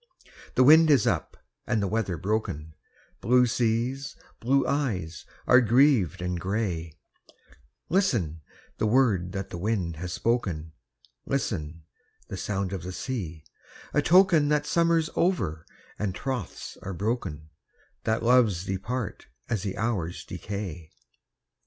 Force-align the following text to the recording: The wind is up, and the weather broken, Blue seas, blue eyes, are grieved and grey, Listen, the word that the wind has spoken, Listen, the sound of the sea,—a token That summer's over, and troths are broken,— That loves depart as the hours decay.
The 0.55 0.63
wind 0.63 0.89
is 0.89 1.05
up, 1.05 1.37
and 1.67 1.79
the 1.79 1.87
weather 1.87 2.17
broken, 2.17 2.73
Blue 3.21 3.45
seas, 3.45 4.15
blue 4.39 4.65
eyes, 4.65 5.25
are 5.45 5.61
grieved 5.61 6.23
and 6.23 6.39
grey, 6.39 6.97
Listen, 7.87 8.41
the 8.79 8.87
word 8.87 9.31
that 9.33 9.51
the 9.51 9.59
wind 9.59 9.97
has 9.97 10.11
spoken, 10.11 10.71
Listen, 11.27 11.83
the 12.29 12.35
sound 12.35 12.73
of 12.73 12.81
the 12.81 12.91
sea,—a 12.91 14.01
token 14.01 14.49
That 14.49 14.65
summer's 14.65 15.11
over, 15.15 15.67
and 15.99 16.15
troths 16.15 16.77
are 16.81 16.95
broken,— 16.95 17.51
That 18.05 18.23
loves 18.23 18.65
depart 18.65 19.27
as 19.49 19.61
the 19.61 19.77
hours 19.77 20.25
decay. 20.25 20.89